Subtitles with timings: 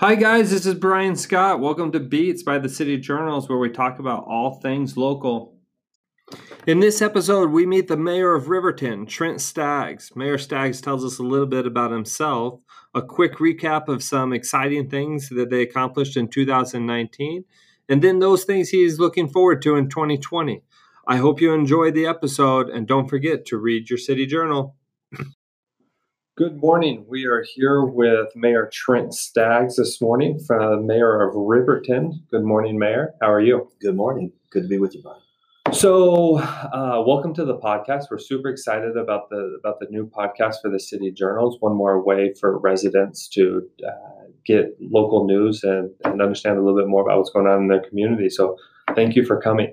[0.00, 1.60] Hi, guys, this is Brian Scott.
[1.60, 5.54] Welcome to Beats by the City Journals, where we talk about all things local.
[6.66, 10.10] In this episode, we meet the mayor of Riverton, Trent Staggs.
[10.16, 12.58] Mayor Staggs tells us a little bit about himself,
[12.92, 17.44] a quick recap of some exciting things that they accomplished in 2019,
[17.88, 20.64] and then those things he is looking forward to in 2020.
[21.06, 24.74] I hope you enjoyed the episode, and don't forget to read your city journal.
[26.36, 27.06] Good morning.
[27.08, 32.24] We are here with Mayor Trent Staggs this morning, from Mayor of Riverton.
[32.28, 33.14] Good morning, Mayor.
[33.20, 33.70] How are you?
[33.80, 34.32] Good morning.
[34.50, 35.20] Good to be with you, Brian.
[35.72, 38.06] So, uh, welcome to the podcast.
[38.10, 41.58] We're super excited about the about the new podcast for the City Journals.
[41.60, 46.76] One more way for residents to uh, get local news and, and understand a little
[46.76, 48.28] bit more about what's going on in their community.
[48.28, 48.56] So,
[48.96, 49.72] thank you for coming.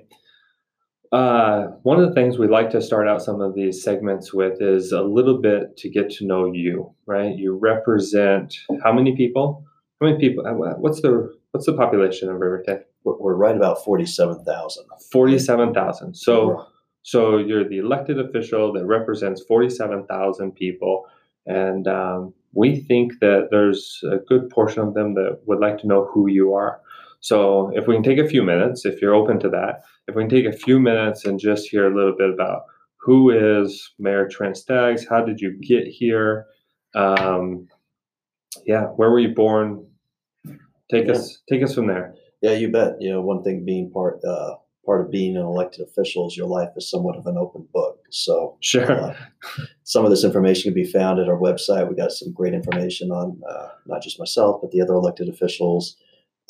[1.12, 4.62] Uh, one of the things we like to start out some of these segments with
[4.62, 7.36] is a little bit to get to know you, right?
[7.36, 9.62] You represent how many people?
[10.00, 10.46] How many people?
[10.46, 12.82] uh, What's the what's the population of Riverton?
[13.04, 14.84] We're, we're right about 47,000.
[15.10, 16.14] Forty-seven thousand.
[16.16, 16.66] So,
[17.02, 21.04] so you're the elected official that represents forty-seven thousand people,
[21.46, 25.86] and um, we think that there's a good portion of them that would like to
[25.86, 26.80] know who you are.
[27.22, 30.22] So, if we can take a few minutes, if you're open to that, if we
[30.24, 32.62] can take a few minutes and just hear a little bit about
[32.98, 36.46] who is Mayor Trent Staggs, how did you get here?
[36.94, 37.68] Um,
[38.66, 39.86] yeah, where were you born?
[40.90, 41.12] Take Yeah.
[41.14, 42.14] us take us from there.
[42.42, 43.00] yeah, you bet.
[43.00, 46.48] You know, one thing being part uh, part of being an elected official is your
[46.48, 48.00] life is somewhat of an open book.
[48.10, 48.90] So Sure.
[48.92, 49.14] uh,
[49.84, 51.88] some of this information can be found at our website.
[51.88, 55.96] We got some great information on uh, not just myself, but the other elected officials.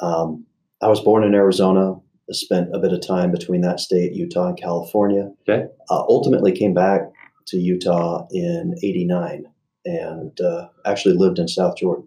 [0.01, 0.47] Um,
[0.83, 1.95] I was born in Arizona.
[2.31, 5.31] Spent a bit of time between that state, Utah, and California.
[5.47, 5.67] Okay.
[5.91, 7.03] Uh, ultimately, came back
[7.49, 9.45] to Utah in '89
[9.85, 12.07] and uh, actually lived in South Jordan.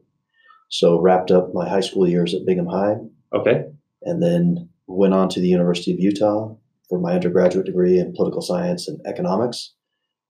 [0.69, 2.95] So wrapped up my high school years at Bingham High,
[3.33, 3.65] Okay.
[4.01, 6.55] and then went on to the University of Utah
[6.89, 9.73] for my undergraduate degree in political science and economics,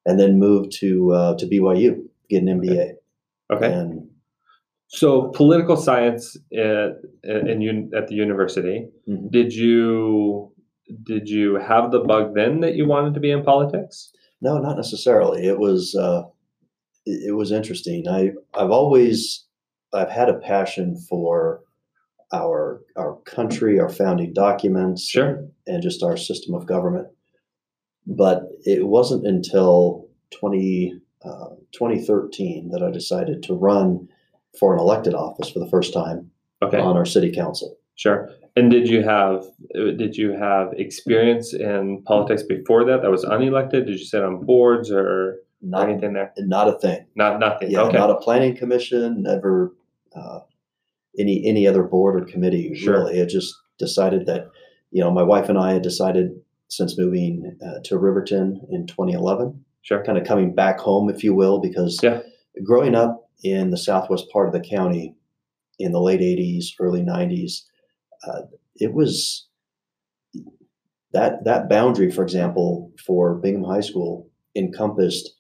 [0.06, 2.94] and then moved to uh, to BYU get an MBA.
[3.54, 3.72] Okay.
[3.72, 4.10] And
[4.88, 8.88] So political science at in, at the university.
[9.10, 9.32] Mhm.
[9.32, 10.52] Did you
[11.04, 14.12] did you have the bug then that you wanted to be in politics?
[14.42, 15.48] no, not necessarily.
[15.48, 16.24] It was uh,
[17.06, 18.08] it, it was interesting.
[18.08, 19.46] I I've always
[19.94, 21.62] I've had a passion for
[22.34, 25.48] our our country, our founding documents, Sure.
[25.66, 27.08] and just our system of government.
[28.06, 34.08] But it wasn't until 20, uh, 2013 that I decided to run
[34.60, 36.30] for an elected office for the first time
[36.62, 36.80] Okay.
[36.80, 37.78] on our city council.
[37.96, 38.30] Sure.
[38.56, 39.44] And did you have
[39.74, 43.02] did you have experience in politics before that?
[43.02, 43.86] That was unelected.
[43.86, 46.34] Did you sit on boards or Not, anything there?
[46.38, 47.06] not a thing.
[47.16, 47.72] Not nothing.
[47.72, 47.98] Yeah, okay.
[47.98, 49.76] not a planning commission, never
[50.16, 50.40] uh,
[51.20, 52.74] any any other board or committee.
[52.76, 53.00] Sure.
[53.00, 54.48] Really, it just decided that
[54.92, 56.32] you know my wife and I had decided
[56.70, 60.04] since moving uh, to Riverton in 2011 sure.
[60.04, 62.22] kind of coming back home, if you will, because Yeah.
[62.64, 65.16] growing up in the southwest part of the county
[65.80, 67.62] in the late 80s, early 90s,
[68.28, 68.42] uh,
[68.78, 69.48] it was
[71.14, 75.32] that that boundary, for example, for Bingham High School encompassed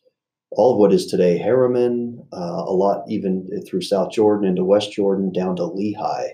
[0.51, 4.94] all of what is today Herriman, uh, a lot even through South Jordan into West
[4.94, 6.29] Jordan down to Lehi.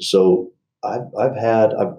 [0.00, 0.50] So
[0.82, 1.96] I've I've had I've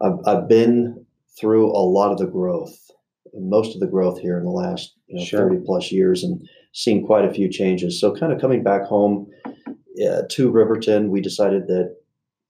[0.00, 1.04] I've, I've been
[1.38, 2.90] through a lot of the growth,
[3.34, 5.48] most of the growth here in the last you know, Sure.
[5.48, 8.00] 30 plus years and seen quite a few changes.
[8.00, 11.96] So kind of coming back home uh, to Riverton, we decided that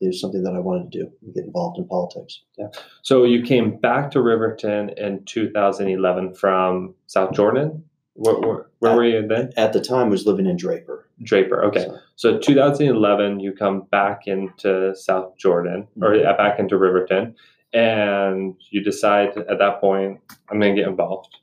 [0.01, 2.43] it was something that I wanted to do, get involved in politics.
[2.59, 2.69] Yeah.
[3.03, 7.85] So you came back to Riverton in 2011 from South Jordan.
[8.15, 9.53] Where, where, where were you then?
[9.57, 11.09] At the time, I was living in Draper.
[11.23, 11.65] Draper.
[11.65, 11.87] Okay.
[12.17, 17.35] So, So 2011, you come back into South Jordan or uh, back into Riverton,
[17.73, 20.19] and you decide at that point,
[20.51, 21.35] I'm going to get involved.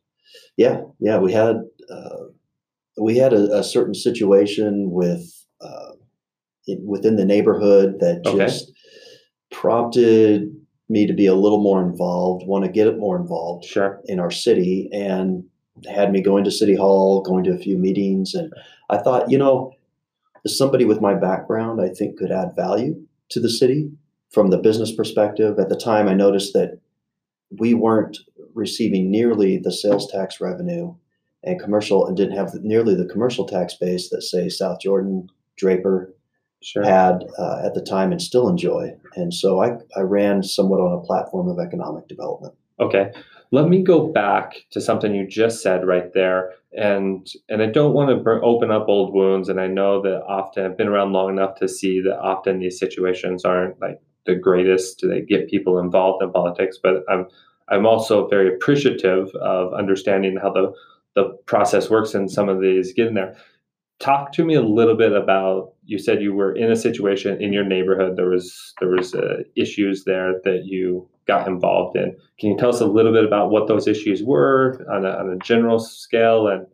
[0.58, 1.58] yeah, yeah, we had
[1.90, 2.24] uh,
[3.02, 5.24] we had a, a certain situation with
[5.62, 5.92] uh,
[6.68, 8.46] in, within the neighborhood that Okay.
[8.46, 8.72] just
[9.52, 10.56] prompted
[10.90, 14.02] me to be a little more involved, want to get it more involved Sure.
[14.06, 15.44] in our city, and
[15.90, 18.52] had me going to city hall, going to a few meetings, and
[18.90, 19.74] I thought, you know,
[20.48, 22.96] somebody with my background, I think, could add value
[23.30, 23.90] to the city
[24.30, 25.58] from the business perspective.
[25.60, 26.80] At the time, I noticed that
[27.58, 28.20] we weren't
[28.54, 30.94] receiving nearly the sales tax revenue
[31.44, 36.14] and commercial, and didn't have nearly the commercial tax base that, say, South Jordan, Draper
[36.62, 36.84] Sure.
[36.84, 38.94] had uh, at the time, and still enjoy.
[39.16, 42.54] And so I, I ran somewhat on a platform of economic development.
[42.82, 43.12] Okay.
[43.52, 47.94] Let me go back to something you just said right there, and and I don't
[47.94, 49.48] want to br- open up old wounds.
[49.48, 52.78] And I know that often I've been around long enough to see that often these
[52.78, 56.78] situations aren't like the greatest to get people involved in politics.
[56.82, 57.28] But I'm
[57.70, 60.74] I'm also very appreciative of understanding how the
[61.16, 63.36] the process works in some of these getting there.
[64.00, 65.74] Talk to me a little bit about.
[65.86, 68.16] You said you were in a situation in your neighborhood.
[68.16, 72.16] There was there was uh, issues there that you got involved in.
[72.40, 75.30] Can you tell us a little bit about what those issues were on a, on
[75.30, 76.66] a general scale and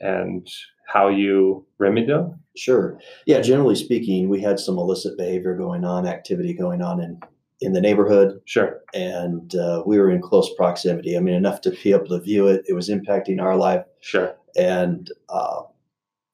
[0.00, 0.48] and
[0.86, 2.40] how you remedied them?
[2.56, 2.98] Sure.
[3.26, 3.40] Yeah.
[3.40, 7.20] Generally speaking, we had some illicit behavior going on, activity going on in
[7.60, 8.40] in the neighborhood.
[8.44, 8.80] Sure.
[8.94, 11.16] And uh, we were in close proximity.
[11.16, 12.64] I mean, enough to be able to view it.
[12.68, 13.84] It was impacting our life.
[14.00, 14.36] Sure.
[14.56, 15.62] And uh,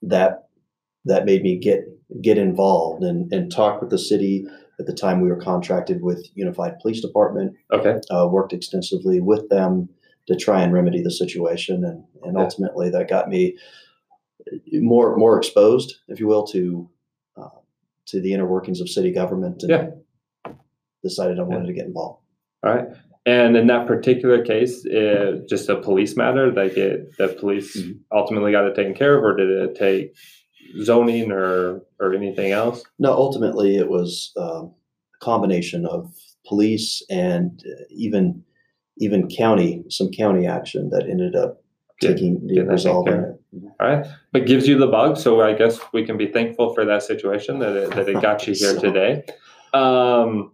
[0.03, 0.49] that
[1.05, 1.85] that made me get
[2.21, 4.47] get involved and and talk with the city.
[4.79, 7.55] At the time, we were contracted with Unified Police Department.
[7.71, 8.01] Okay.
[8.11, 9.91] Uh, worked extensively with them
[10.27, 12.45] to try and remedy the situation, and and Yeah.
[12.45, 13.57] ultimately that got me
[14.73, 16.89] more more exposed, if you will, to
[17.37, 17.49] uh,
[18.07, 19.63] to the inner workings of city government.
[19.63, 19.91] And Yeah.
[21.03, 22.21] Decided I wanted to get involved.
[22.63, 22.87] All right.
[23.25, 28.01] And in that particular case, uh, just a police matter, like it, the police Mhm.
[28.13, 30.15] ultimately got it taken care of, or did it take
[30.83, 32.83] zoning or or anything else?
[32.99, 34.75] No, ultimately it was um,
[35.15, 36.13] a combination of
[36.47, 38.43] police and uh, even
[38.99, 41.60] even county, some county action that ended up
[42.01, 43.37] taking taken resolving it.
[43.81, 46.85] All right, but gives you the bug, so I guess we can be thankful for
[46.85, 49.25] that situation that it, that it got you here So- today.
[49.73, 50.53] Um,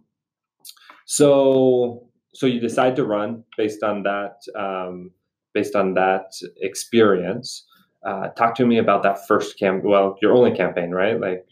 [1.05, 5.11] so so you decide to run based on that um,
[5.53, 7.65] based on that experience.
[8.05, 9.83] Uh, talk to me about that first camp.
[9.83, 11.19] Well, your only campaign, right?
[11.19, 11.45] Like,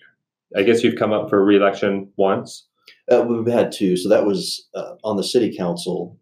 [0.55, 2.67] I guess you've come up for reelection once.
[3.11, 6.17] Uh, we've had two, so that was uh, on the city council.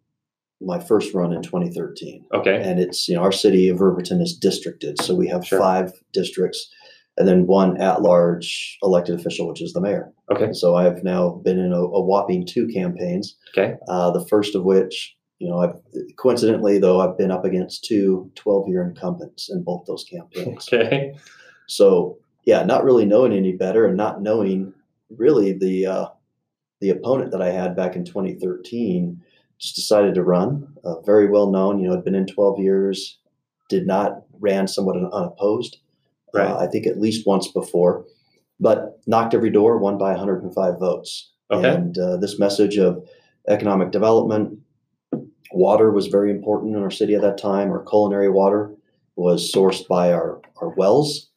[0.62, 4.38] My first run in 2013, Okay, and it's you know our city of Riverton is
[4.38, 5.60] districted, so we have Sure.
[5.60, 6.70] five districts,
[7.18, 10.14] and then one at-large elected official, which is the mayor.
[10.32, 13.36] okay, So I've now been in a, a whopping two campaigns.
[13.56, 13.76] okay.
[13.90, 15.76] Uh, the first of which, you know, I've,
[16.18, 20.70] coincidentally though, I've been up against two 12-year incumbents in both those campaigns.
[20.72, 21.14] Okay.
[21.68, 24.74] So yeah, not really knowing any better and not knowing
[25.10, 26.06] really the uh,
[26.82, 29.22] the opponent that I had back in 2013,
[29.64, 30.68] just decided to run.
[30.84, 33.18] Uh, very well known, you know, had been in 12 years,
[33.70, 35.78] did not ran somewhat unopposed.
[36.34, 36.52] Right.
[36.52, 38.06] Uh, I think at least once before,
[38.60, 41.32] but knocked every door, won by 105 votes.
[41.52, 41.74] Okay.
[41.74, 43.08] And uh, this message of
[43.48, 44.60] economic development,
[45.54, 47.72] water was very important in our city at that time.
[47.72, 48.74] Our culinary water
[49.16, 51.30] was sourced by our, our wells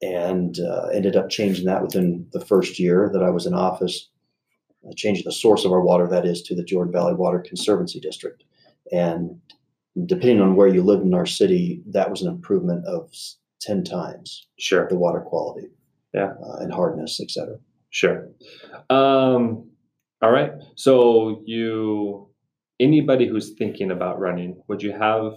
[0.00, 4.08] and uh, ended up changing that within the first year that I was in office,
[4.88, 8.00] uh, changing the source of our water, that is, to the Jordan Valley Water Conservancy
[8.00, 8.44] District.
[8.92, 9.40] And
[10.06, 13.10] depending on where you lived in our city, that was an improvement of
[13.62, 14.86] 10 times Sure.
[14.88, 15.68] the water quality
[16.14, 16.34] Yeah.
[16.44, 17.58] uh, and hardness, et cetera.
[17.90, 18.28] Sure.
[18.90, 19.70] Um,
[20.22, 20.52] all right.
[20.74, 22.28] So you,
[22.78, 25.32] anybody who's thinking about running, would you have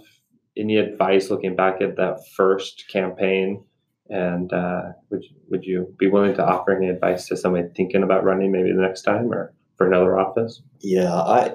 [0.56, 3.64] any advice looking back at that first campaign?
[4.10, 8.24] And uh, would would you be willing to offer any advice to somebody thinking about
[8.24, 10.60] running maybe the next time or for another office?
[10.80, 11.54] Yeah, I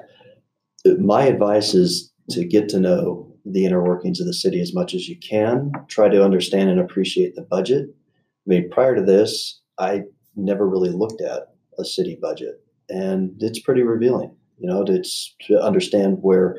[0.98, 4.94] my advice is to get to know the inner workings of the city as much
[4.94, 5.70] as you can.
[5.88, 7.88] Try to understand and appreciate the budget.
[7.90, 10.02] I mean, prior to this, I
[10.34, 11.48] never really looked at
[11.78, 14.34] a city budget, and it's pretty revealing.
[14.58, 15.04] You know, to,
[15.48, 16.58] to understand where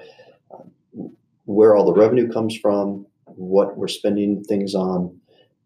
[1.46, 5.18] where all the revenue comes from, what we're spending things on,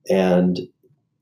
[0.10, 0.60] and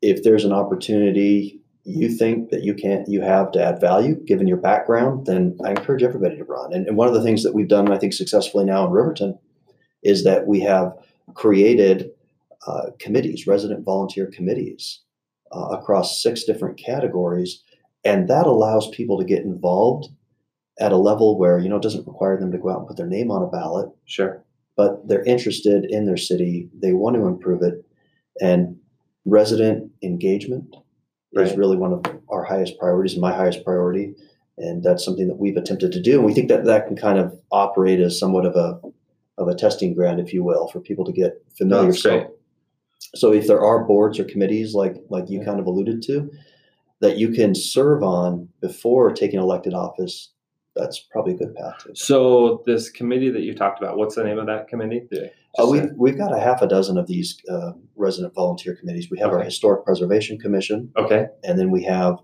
[0.02, 4.48] if there's an opportunity you think that you can't you have to add value given
[4.48, 6.74] your background then i encourage everybody to run.
[6.74, 9.38] And, and one of the things that we've done i think successfully now in riverton
[10.04, 10.94] is that we have
[11.34, 12.12] created
[12.68, 15.02] uh, committees resident volunteer committees
[15.52, 17.64] uh, across six different categories.
[18.06, 20.10] And that allows people to get involved
[20.80, 22.98] at a level where you know it doesn't require them to go out and put
[22.98, 23.90] their name on a ballot.
[24.06, 24.44] Sure.
[24.78, 26.70] but they're interested in their city.
[26.74, 27.86] They want to improve it
[28.40, 28.78] and
[29.26, 30.76] resident engagement
[31.34, 34.16] is really one of our highest priorities my highest priority
[34.58, 37.20] and that's something that we've attempted to do and we think that that can kind
[37.20, 38.80] of operate as somewhat of a
[39.38, 42.28] of a testing ground if you will for people to get familiar that's great.
[43.16, 45.46] so if there are boards or committees like like you Yeah.
[45.46, 46.30] kind of alluded to
[47.02, 50.32] that you can serve on before taking elected office
[50.76, 54.24] that's probably a good path to So this committee that you talked about, what's the
[54.24, 55.08] name of that committee?
[55.60, 59.10] Uh, we, say- we've got a half a dozen of these uh, resident volunteer committees.
[59.12, 59.46] We have our Okay.
[59.46, 61.28] Historic Preservation Commission, okay.
[61.44, 62.18] and then we have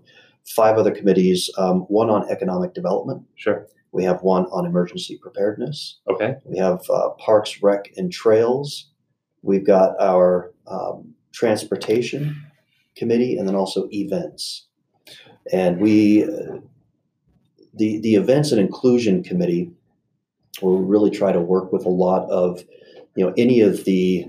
[0.46, 3.22] five other committees, um, one on economic development.
[3.34, 3.66] Sure.
[3.92, 5.98] We have one on emergency preparedness.
[6.08, 6.36] Okay.
[6.44, 8.90] We have uh, parks, rec, and trails.
[9.42, 12.42] We've got our um, transportation
[12.96, 14.66] committee, and then also events.
[15.52, 16.58] And we, uh,
[17.74, 19.70] the the events and inclusion committee,
[20.62, 22.64] will really try to work with a lot of,
[23.16, 24.26] you know, any of the,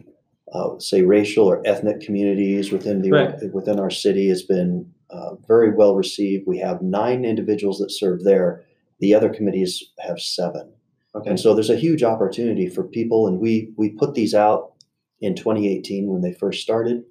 [0.53, 3.53] uh, say, racial or ethnic communities within the Right.
[3.53, 6.46] within our city has been uh, very well received.
[6.48, 8.63] We have nine individuals that serve there.
[9.00, 10.72] The other committees have seven.
[11.15, 11.29] Okay.
[11.29, 14.74] And so there's a huge opportunity for people, and we we put these out
[15.22, 17.03] in 2018 when they first started,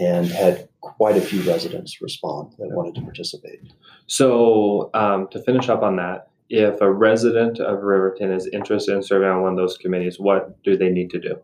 [0.00, 3.60] and had quite a few residents respond that wanted to participate.
[4.06, 9.02] So um, to finish up on that, if a resident of Riverton is interested in
[9.02, 11.36] serving on one of those committees, what do they need to do?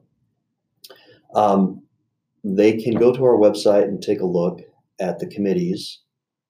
[1.35, 1.83] Um,
[2.45, 4.61] they can go to our website and take a look
[5.01, 6.01] at the committees.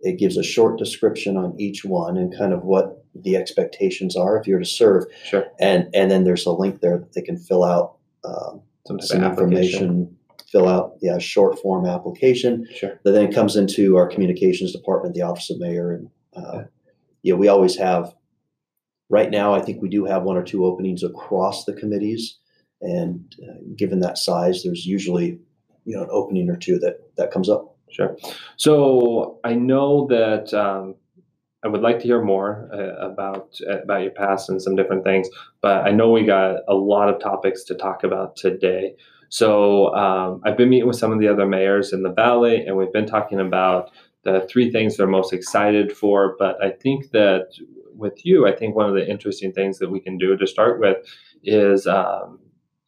[0.00, 4.38] It gives a short description on each one and kind of what the expectations are
[4.40, 5.44] if you're to serve, Sure.
[5.60, 9.22] and and then there's a link there that they can fill out um, Some some
[9.22, 10.16] information.
[10.50, 12.66] Fill out yeah short form application.
[12.74, 12.98] Sure.
[13.04, 16.62] that then comes into our communications department, the office of mayor, and uh,
[17.22, 18.14] yeah, we always have.
[19.12, 22.38] Right now, I think we do have one or two openings across the committees,
[22.80, 25.38] and uh, given that size, there's usually
[25.84, 27.76] you know an opening or two that that comes up.
[27.90, 28.16] Sure.
[28.56, 30.94] So I know that um,
[31.62, 35.28] I would like to hear more uh, about about your past and some different things,
[35.60, 38.94] but I know we got a lot of topics to talk about today.
[39.28, 42.78] So um, I've been meeting with some of the other mayors in the valley, and
[42.78, 43.90] we've been talking about
[44.24, 46.34] the three things they're most excited for.
[46.38, 47.48] But I think that
[47.94, 50.80] with you, I think one of the interesting things that we can do to start
[50.80, 50.98] with
[51.42, 52.38] is um,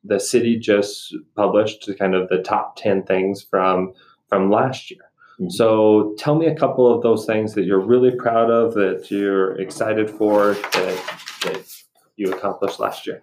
[0.03, 3.93] the city just published kind of the top ten things from
[4.29, 5.11] from last year.
[5.41, 5.51] Mhm.
[5.51, 9.61] So tell me a couple of those things that you're really proud of, that you're
[9.61, 11.67] excited for, that, that
[12.17, 13.23] you accomplished last year.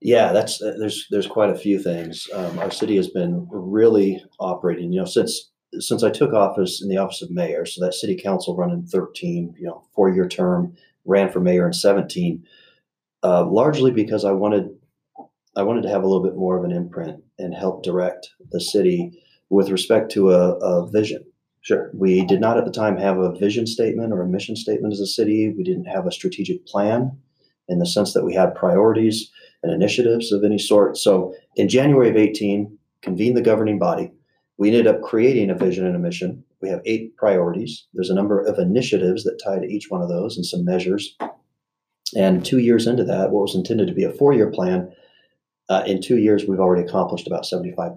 [0.00, 2.28] Yeah, that's uh, there's there's quite a few things.
[2.34, 5.50] Um, our city has been really operating, you know, since
[5.80, 7.66] since I took office in the office of mayor.
[7.66, 11.66] So that city council run in 13, you know, four year term, ran for mayor
[11.66, 12.44] in 17,
[13.22, 14.70] uh, largely because I wanted
[15.56, 18.60] I wanted to have a little bit more of an imprint and help direct the
[18.60, 21.24] city with respect to a, a vision.
[21.60, 21.90] Sure.
[21.94, 25.00] We did not at the time have a vision statement or a mission statement as
[25.00, 25.54] a city.
[25.56, 27.16] We didn't have a strategic plan
[27.68, 29.30] in the sense that we had priorities
[29.62, 30.98] and initiatives of any sort.
[30.98, 34.12] So in January of 18, convened the governing body.
[34.56, 36.44] We ended up creating a vision and a mission.
[36.60, 37.86] We have eight priorities.
[37.92, 41.16] There's a number of initiatives that tie to each one of those and some measures.
[42.16, 44.92] And two years into that, what was intended to be a four year plan,
[45.68, 47.96] uh, in two years, we've already accomplished about 75%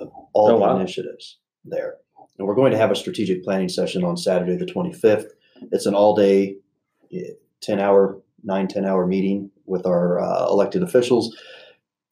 [0.00, 0.76] of all Oh, the wow.
[0.78, 1.96] initiatives there.
[2.38, 5.26] And we're going to have a strategic planning session on Saturday, the 25th.
[5.72, 6.56] It's an all day,
[7.62, 11.36] 10 hour, nine, 10 hour meeting with our uh, elected officials.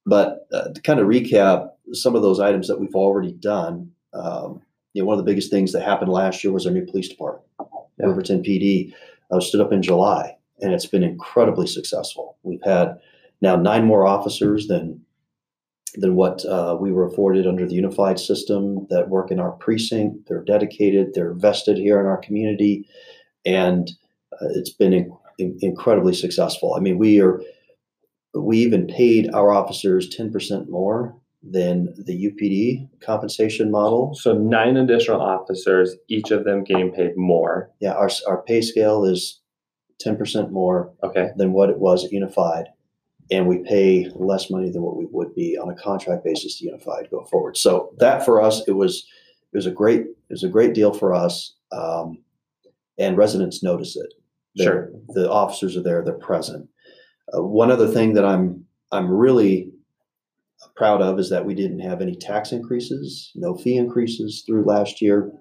[0.04, 4.60] But uh, to kind of recap some of those items that we've already done, um,
[4.92, 7.08] you know, one of the biggest things that happened last year was our new police
[7.08, 8.06] department, Yeah.
[8.06, 8.94] Riverton PD,
[9.30, 12.36] uh, stood up in July, and it's been incredibly successful.
[12.42, 12.98] We've had
[13.42, 15.00] now nine more officers than
[15.98, 20.28] than what uh, we were afforded under the unified system that work in our precinct.
[20.28, 22.86] They're dedicated, they're vested here in our community,
[23.46, 23.90] and
[24.32, 26.74] uh, it's been in, in- incredibly successful.
[26.74, 27.40] I mean, we are
[28.34, 31.16] we even paid our officers ten percent more
[31.50, 34.14] than the UPD compensation model.
[34.14, 37.70] So nine additional officers, each of them getting paid more.
[37.80, 39.40] Yeah, our our pay scale is
[40.00, 41.30] ten percent more Okay.
[41.36, 42.66] than what it was at Unified,
[43.30, 46.64] and we pay less money than what we would be on a contract basis to
[46.66, 47.56] Unified go forward.
[47.56, 49.06] So that for us, it was
[49.52, 52.18] it was a great it was a great deal for us, um,
[52.98, 54.12] and residents notice it.
[54.56, 56.68] They're- the officers are there; they're present.
[57.32, 59.70] Uh, one other thing that I'm I'm really
[60.74, 65.00] proud of is that we didn't have any tax increases, no fee increases through last
[65.00, 65.32] year.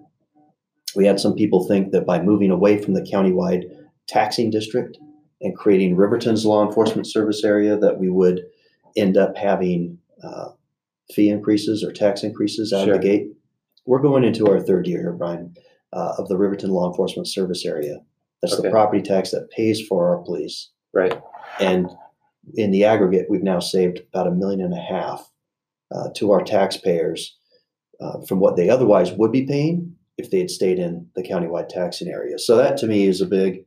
[0.96, 3.64] We had some people think that by moving away from the countywide
[4.08, 4.98] taxing district
[5.42, 8.42] and creating Riverton's law enforcement service area that we would
[8.96, 10.50] end up having uh,
[11.14, 12.96] fee increases or tax increases out Sure.
[12.96, 13.28] of the gate.
[13.86, 15.54] We're going into our third year here, Brian,
[15.94, 18.00] uh, of the Riverton law enforcement service area.
[18.42, 18.64] That's Okay.
[18.64, 20.72] the property tax that pays for our police.
[20.94, 21.20] Right.
[21.60, 21.90] And
[22.54, 25.30] in the aggregate, we've now saved about a million and a half
[25.92, 27.38] uh, to our taxpayers
[28.00, 31.68] uh, from what they otherwise would be paying if they had stayed in the countywide
[31.70, 32.38] taxing area.
[32.40, 33.66] So that to me is a big,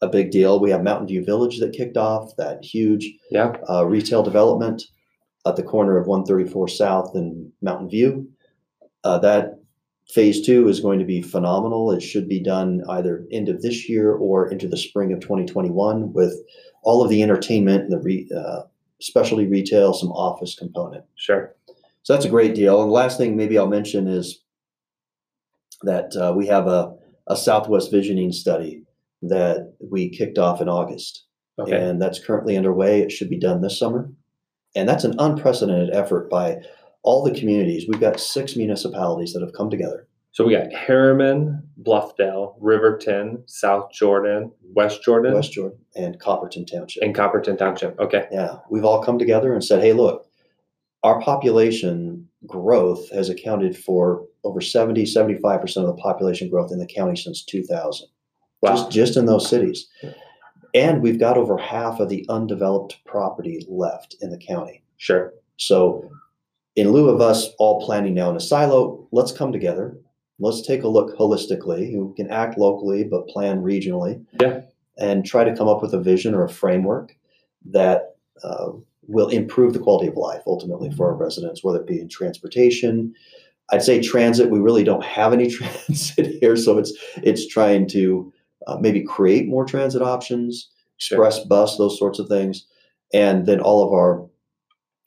[0.00, 0.60] a big deal.
[0.60, 3.56] We have Mountain View Village that kicked off that huge Yeah.
[3.68, 4.82] uh, retail development
[5.46, 8.28] at the corner of 134 South and Mountain View.
[9.04, 9.59] Uh, that
[10.14, 11.92] phase two is going to be phenomenal.
[11.92, 16.12] It should be done either end of this year or into the spring of 2021
[16.12, 16.34] with
[16.82, 18.62] all of the entertainment, the re, uh,
[19.00, 21.04] specialty retail, some office component.
[21.16, 21.54] Sure.
[22.02, 22.80] So that's a great deal.
[22.80, 24.42] And the last thing maybe I'll mention is
[25.82, 26.94] that uh, we have a,
[27.26, 28.84] a Southwest visioning study
[29.22, 31.24] that we kicked off in August.
[31.58, 31.76] Okay.
[31.76, 33.00] And that's currently underway.
[33.00, 34.10] It should be done this summer.
[34.74, 36.58] And that's an unprecedented effort by
[37.02, 37.86] all the communities.
[37.88, 40.06] We've got six municipalities that have come together.
[40.32, 47.02] So we got Herriman, Bluffdale, Riverton, South Jordan, West Jordan, West Jordan and Copperton Township.
[47.02, 47.98] and Copperton Township.
[47.98, 48.26] Okay.
[48.30, 50.26] Yeah, we've all come together and said, hey, look,
[51.02, 56.86] our population growth has accounted for over 70, 75% of the population growth in the
[56.86, 58.06] county since 2000,
[58.62, 58.70] Wow.
[58.76, 59.88] just, just in those cities.
[60.74, 64.84] And we've got over half of the undeveloped property left in the county.
[64.98, 65.32] Sure.
[65.56, 66.08] So,
[66.76, 69.96] in lieu of us all planning now in a silo, let's come together.
[70.38, 71.94] Let's take a look holistically.
[71.96, 74.24] We can act locally, but plan regionally.
[74.40, 74.62] Yeah.
[74.98, 77.16] And try to come up with a vision or a framework
[77.70, 78.68] that uh,
[79.06, 83.12] will improve the quality of life ultimately for our residents, whether it be in transportation.
[83.72, 84.50] I'd say transit.
[84.50, 88.32] We really don't have any transit here, so it's it's trying to
[88.66, 91.24] uh, maybe create more transit options, Sure.
[91.24, 92.66] express bus, those sorts of things,
[93.12, 94.26] and then all of our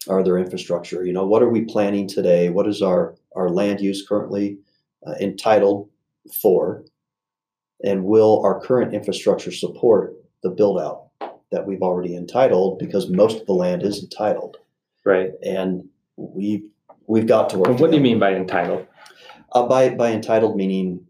[0.08, 1.06] our other infrastructure.
[1.06, 2.50] You know, what are we planning today?
[2.50, 4.58] What is our our land use currently
[5.06, 5.90] uh, entitled
[6.42, 6.84] for?
[7.84, 11.10] And will our current infrastructure support the build out
[11.52, 12.80] that we've already entitled?
[12.80, 14.58] Because most of the land is entitled,
[15.06, 15.32] Right.
[15.44, 16.70] and we
[17.08, 17.68] we've got to work.
[17.68, 18.88] And what do you mean by entitled?
[19.52, 21.06] Uh, by by entitled meaning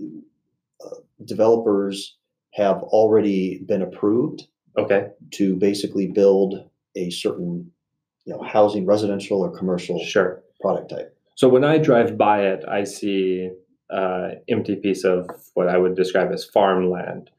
[0.00, 0.94] uh,
[1.24, 2.16] developers
[2.54, 4.46] have already been approved
[4.76, 5.08] Okay.
[5.32, 7.70] to basically build a certain
[8.28, 10.42] you know housing residential or commercial Sure.
[10.60, 13.50] product type So when I drive by it, I see
[13.90, 17.30] uh, empty piece of what I would describe as farmland.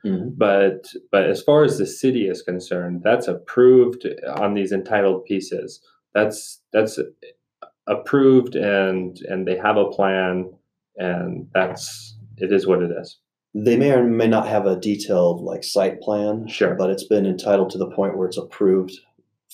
[0.46, 0.80] But
[1.14, 4.02] but as far as the city is concerned, that's approved
[4.44, 5.80] on these entitled pieces.
[6.16, 6.40] That's
[6.74, 6.98] that's
[7.88, 10.52] approved and and they have a plan
[10.98, 13.10] and that's it is what it is.
[13.54, 16.76] they may or may not have a detailed like site plan Sure.
[16.76, 18.94] but it's been entitled to the point where it's approved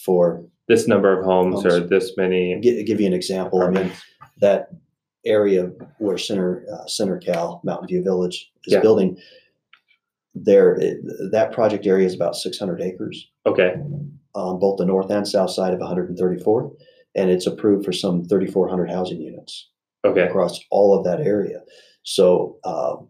[0.05, 3.91] for This number of homes, or this many gi- give you an example i mean
[4.41, 4.69] that
[5.25, 8.82] area where center uh, CenterCal mountain view village is Yeah.
[8.82, 9.17] building
[10.34, 10.97] there it,
[11.32, 13.75] that project area is about 600 acres Okay.
[14.34, 16.71] on both the north and south side of 134
[17.15, 19.69] and it's approved for some 3400 housing units
[20.06, 20.21] Okay.
[20.23, 21.62] across all of that area
[22.04, 23.08] so um,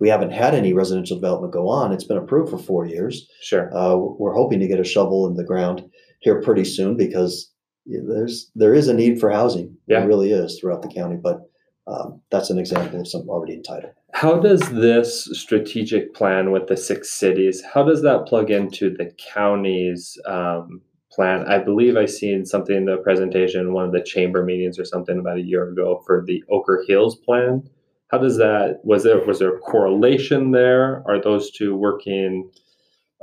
[0.00, 3.70] we haven't had any residential development go on it's been approved for four years Sure.
[3.76, 5.88] uh, we're hoping to get a shovel in the ground
[6.22, 7.50] here pretty soon because
[7.86, 10.00] there's there is a need for housing Yeah.
[10.00, 11.40] there really is throughout the county but
[11.88, 16.76] um, that's an example of something already entitled How does this strategic plan with the
[16.76, 20.80] six cities, how does that plug into the county's um,
[21.10, 21.44] plan?
[21.48, 25.18] I believe I seen something in the presentation, one of the chamber meetings or something
[25.18, 27.68] about a year ago for the Oquirrh Hills plan.
[28.12, 31.02] How does that was there was there a correlation there?
[31.08, 32.48] Are those two working?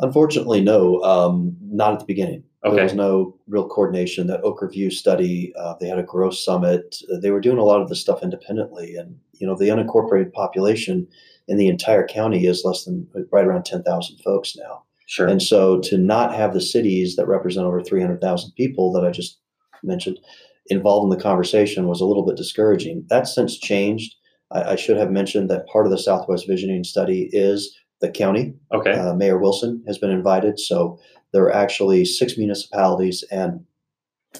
[0.01, 4.91] unfortunately no um, not at the beginning there was no real coordination that Oquirrh View
[4.91, 8.21] study uh, they had a growth summit they were doing a lot of the stuff
[8.21, 11.07] independently and you know the unincorporated population
[11.47, 15.27] in the entire county is less than right around 10,000 folks now sure.
[15.27, 19.39] And so to not have the cities that represent over 300,000 people that I just
[19.83, 20.19] mentioned
[20.67, 23.05] involved in the conversation was a little bit discouraging.
[23.09, 24.15] That's since changed.
[24.51, 28.53] I, I should have mentioned that part of the Southwest Visioning study is the county.
[28.71, 30.59] Okay, Uh, Mayor Wilson has been invited.
[30.59, 30.99] So
[31.33, 33.65] there are actually six municipalities, and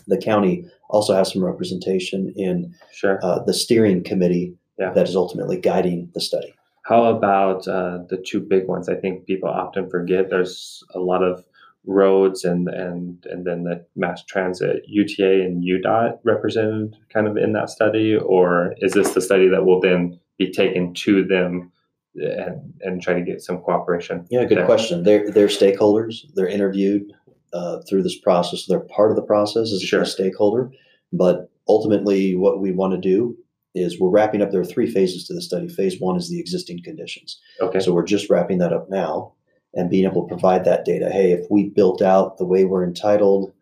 [0.07, 3.19] the county also has some representation in sure.
[3.23, 4.91] uh, the steering committee Yeah.
[4.93, 6.53] that is ultimately guiding the study.
[6.83, 8.89] How about uh, the two big ones?
[8.89, 10.29] I think people often forget.
[10.29, 11.43] There's a lot of
[11.85, 14.83] roads and and and then the mass transit.
[14.87, 19.65] UTA and UDOT represented kind of in that study, or is this the study that
[19.65, 21.71] will then be taken to them
[22.19, 24.25] and and try to get some cooperation?
[24.29, 25.03] Yeah, good question.
[25.03, 26.25] They're they're stakeholders.
[26.35, 27.11] They're interviewed
[27.53, 28.65] uh, through this process.
[28.65, 30.01] They're part of the process as Sure.
[30.01, 30.71] a stakeholder.
[31.11, 33.35] But ultimately, what we want to do
[33.75, 34.51] is we're wrapping up.
[34.51, 35.67] There are three phases to the study.
[35.67, 37.39] Phase one is the existing conditions.
[37.61, 39.33] Okay, So we're just wrapping that up now
[39.73, 41.09] and being able to provide that data.
[41.09, 43.53] Hey, if we built out the way we're entitled,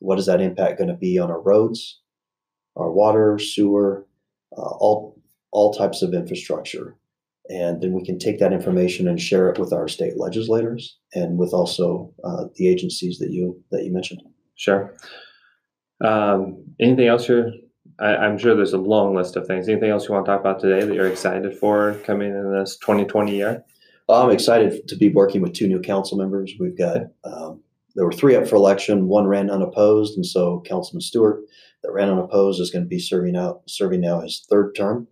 [0.00, 2.00] what is that impact going to be on our roads,
[2.76, 4.06] our water, sewer,
[4.56, 5.16] uh, all
[5.50, 6.96] all types of infrastructure?
[7.52, 11.36] And then we can take that information and share it with our state legislators and
[11.36, 14.22] with also uh, the agencies that you that you mentioned.
[14.56, 14.94] sure.
[16.02, 17.52] Um, anything else you're
[18.00, 19.68] I, am sure there's a long list of things.
[19.68, 22.76] Anything else you want to talk about today that you're excited for coming in this
[22.78, 23.64] 2020 year?
[24.08, 26.52] Well, I'm excited to be working with two new council members.
[26.58, 27.62] We've got um,
[27.94, 29.08] there were three up for election.
[29.08, 31.42] One ran unopposed, and so Councilman Stewart
[31.82, 35.06] that ran unopposed is going to be serving out serving now his third term.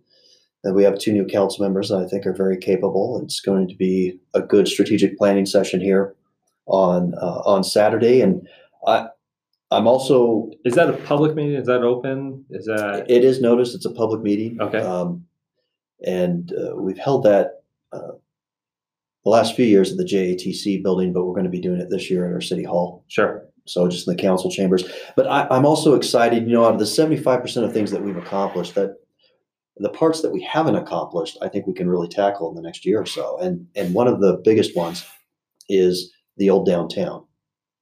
[0.63, 3.19] And we have two new council members that I think are very capable.
[3.23, 6.15] It's going to be a good strategic planning session here
[6.67, 8.47] on uh, on Saturday, and
[8.85, 9.07] I
[9.71, 10.51] I'm also.
[10.65, 11.55] Is that a public meeting?
[11.55, 12.45] Is that open?
[12.49, 13.05] Is that?
[13.09, 13.73] It is noticed.
[13.73, 14.61] It's a public meeting.
[14.61, 14.79] Okay.
[14.79, 15.25] Um,
[16.05, 18.11] and uh, we've held that uh,
[19.23, 21.89] the last few years at the JATC building, but we're going to be doing it
[21.89, 23.05] this year at our city hall.
[23.07, 23.43] Sure.
[23.65, 24.83] So just in the council chambers.
[25.15, 26.47] But I, I'm also excited.
[26.47, 28.97] You know, out of the 75% of things that we've accomplished, that
[29.81, 32.85] the parts that we haven't accomplished, I think we can really tackle in the next
[32.85, 33.37] year or so.
[33.39, 35.05] And and one of the biggest ones
[35.69, 37.25] is the old downtown.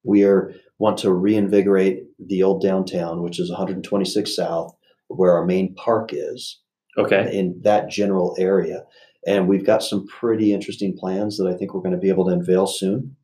[0.04, 4.74] We are want to reinvigorate the old downtown, which is 126 South,
[5.08, 6.60] where our main park is.
[6.98, 7.38] Okay.
[7.38, 8.84] In that general area.
[9.28, 12.26] And we've got some pretty interesting plans that I think we're going to be able
[12.26, 13.16] to unveil soon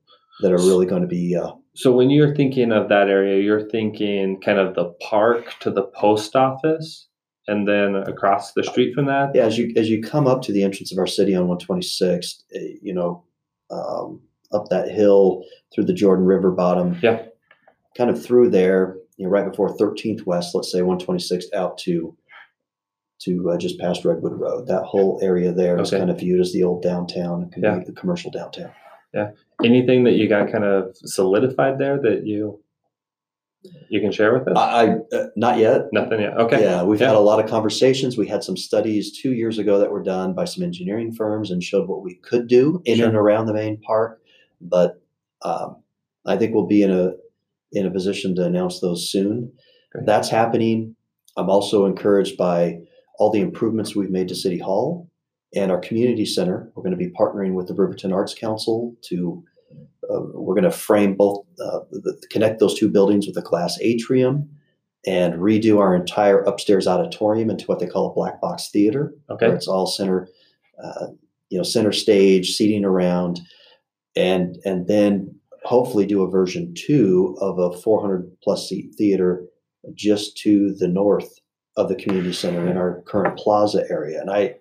[0.41, 1.35] that are really going to be.
[1.35, 5.71] Uh, so, when you're thinking of that area, you're thinking kind of the park to
[5.71, 7.07] the post office
[7.47, 9.31] and then across the street from that?
[9.35, 12.43] Yeah, as you as you come up to the entrance of our city on 126,
[12.53, 13.23] eh, you know,
[13.71, 14.21] um,
[14.53, 16.97] up that hill through the Jordan River bottom.
[17.01, 17.23] Yeah
[17.97, 22.13] kind of through there, you know, right before 13th West, let's say 126 out to
[23.21, 24.67] to uh, just past Redwood Road.
[24.67, 25.99] That whole area there is Okay.
[25.99, 27.79] kind of viewed as the old downtown, Yeah.
[27.85, 28.71] the commercial downtown.
[29.13, 29.31] Yeah.
[29.63, 32.59] Anything that you got kind of solidified there that you
[33.89, 34.57] you can share with us?
[34.57, 35.81] I, I uh, not yet.
[35.91, 36.37] Nothing yet.
[36.37, 36.61] Okay.
[36.63, 37.07] Yeah, we've Yeah.
[37.07, 38.17] had a lot of conversations.
[38.17, 41.63] We had some studies two years ago that were done by some engineering firms and
[41.63, 43.07] showed what we could do in Sure.
[43.07, 44.21] and around the main park.
[44.61, 45.01] But
[45.43, 45.77] um,
[46.25, 47.11] I think we'll be in a
[47.71, 49.51] in a position to announce those soon.
[49.91, 50.05] Great.
[50.05, 50.95] That's happening.
[51.37, 52.79] I'm also encouraged by
[53.19, 55.09] all the improvements we've made to City Hall
[55.53, 56.71] and our community center.
[56.75, 59.43] We're going to be partnering with the Riverton Arts Council to.
[60.09, 63.77] Uh, we're going to frame both, uh, the, connect those two buildings with a glass
[63.81, 64.49] atrium,
[65.07, 69.47] and redo our entire upstairs auditorium into what they call a black box theater, Okay.
[69.47, 70.27] where it's all center,
[70.83, 71.07] uh,
[71.49, 73.39] you know, center stage, seating around,
[74.15, 79.45] and and then hopefully do a version two of a 400 plus seat theater
[79.93, 81.39] just to the north
[81.77, 84.21] of the community center in our current plaza area.
[84.21, 84.55] And I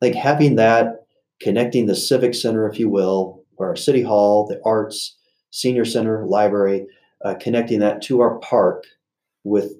[0.00, 1.06] think having that,
[1.40, 5.16] connecting the civic center, if you will, our city hall, the arts,
[5.50, 6.86] senior center, library,
[7.24, 8.84] uh, connecting that to our park
[9.44, 9.72] with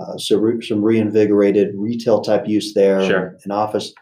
[0.00, 3.36] uh, so re- some reinvigorated retail type use there, Sure.
[3.44, 3.92] an office,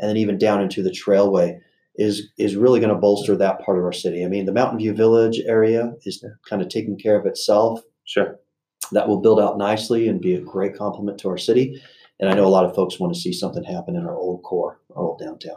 [0.00, 1.58] and then even down into the trailway
[1.96, 4.24] is is really going to bolster that part of our city.
[4.24, 7.82] I mean, the Mountain View Village area is kind of taking care of itself.
[8.04, 8.38] Sure.
[8.92, 11.80] That will build out nicely and be a great complement to our city.
[12.18, 14.42] And I know a lot of folks want to see something happen in our old
[14.42, 15.56] core, our old downtown.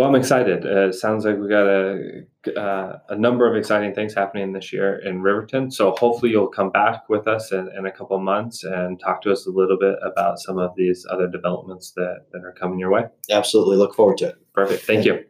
[0.00, 0.64] Well, I'm excited.
[0.64, 2.22] Uh, sounds like we got a
[2.58, 5.70] uh, a number of exciting things happening this year in Riverton.
[5.70, 9.30] So hopefully you'll come back with us in, in a couple months and talk to
[9.30, 12.90] us a little bit about some of these other developments that, that are coming your
[12.90, 13.08] way.
[13.30, 14.36] Absolutely, look forward to it.
[14.54, 14.84] Perfect.
[14.86, 15.22] Thank you.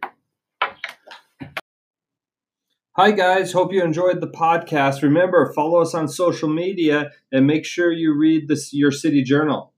[2.93, 3.51] Hi, guys.
[3.51, 5.03] Hope you enjoyed the podcast.
[5.03, 9.75] Remember, follow us on social media and make sure you read this, your city journal.